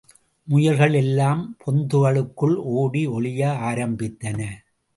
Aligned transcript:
முயல்கள் 0.47 0.93
எல்லாம் 0.93 1.43
பொந்துகளுக்குள் 1.65 2.55
ஓடி 2.73 3.07
ஒளிய 3.07 3.53
ஆரம்பித்தன. 3.69 4.39